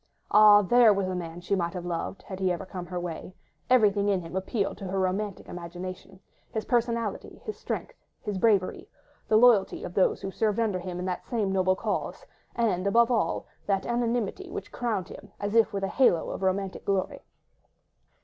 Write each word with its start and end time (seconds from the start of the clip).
Ah! 0.31 0.63
there 0.63 0.91
was 0.91 1.07
a 1.07 1.13
man 1.13 1.41
she 1.41 1.53
might 1.55 1.75
have 1.75 1.85
loved, 1.85 2.23
had 2.23 2.39
he 2.39 2.49
come 2.67 2.87
her 2.87 2.99
way: 2.99 3.35
everything 3.69 4.09
in 4.09 4.19
him 4.21 4.35
appealed 4.35 4.79
to 4.79 4.85
her 4.87 4.97
romantic 4.99 5.47
imagination; 5.47 6.19
his 6.51 6.65
personality, 6.65 7.39
his 7.45 7.55
strength, 7.55 7.93
his 8.19 8.39
bravery, 8.39 8.89
the 9.27 9.37
loyalty 9.37 9.83
of 9.83 9.93
those 9.93 10.23
who 10.23 10.31
served 10.31 10.59
under 10.59 10.79
him 10.79 10.97
in 10.97 11.05
the 11.05 11.19
same 11.29 11.51
noble 11.51 11.75
cause, 11.75 12.25
and, 12.55 12.87
above 12.87 13.11
all, 13.11 13.45
that 13.67 13.85
anonymity 13.85 14.49
which 14.49 14.71
crowned 14.71 15.07
him, 15.09 15.29
as 15.39 15.53
if 15.53 15.71
with 15.71 15.83
a 15.83 15.87
halo 15.87 16.31
of 16.31 16.41
romantic 16.41 16.83
glory. 16.83 17.21